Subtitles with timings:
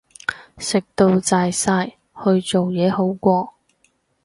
[0.57, 1.85] 食到滯晒，
[2.23, 3.53] 去做嘢好過